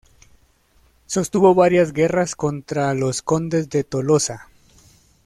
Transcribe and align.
Sostuvo 1.05 1.53
varias 1.53 1.93
guerras 1.93 2.35
contra 2.35 2.91
los 2.95 3.21
condes 3.21 3.69
de 3.69 3.83
Tolosa. 3.83 4.49